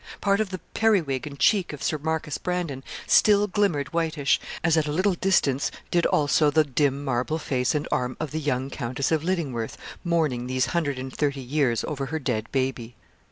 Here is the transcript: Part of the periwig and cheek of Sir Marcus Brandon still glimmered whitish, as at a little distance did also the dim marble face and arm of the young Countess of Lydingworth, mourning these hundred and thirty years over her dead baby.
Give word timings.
Part 0.19 0.39
of 0.39 0.49
the 0.49 0.57
periwig 0.73 1.27
and 1.27 1.37
cheek 1.37 1.73
of 1.73 1.83
Sir 1.83 1.99
Marcus 1.99 2.39
Brandon 2.39 2.83
still 3.05 3.45
glimmered 3.45 3.93
whitish, 3.93 4.41
as 4.63 4.75
at 4.75 4.87
a 4.87 4.91
little 4.91 5.13
distance 5.13 5.69
did 5.91 6.07
also 6.07 6.49
the 6.49 6.63
dim 6.63 7.05
marble 7.05 7.37
face 7.37 7.75
and 7.75 7.87
arm 7.91 8.17
of 8.19 8.31
the 8.31 8.39
young 8.39 8.71
Countess 8.71 9.11
of 9.11 9.23
Lydingworth, 9.23 9.77
mourning 10.03 10.47
these 10.47 10.65
hundred 10.73 10.97
and 10.97 11.15
thirty 11.15 11.39
years 11.41 11.83
over 11.83 12.07
her 12.07 12.17
dead 12.17 12.51
baby. 12.51 12.95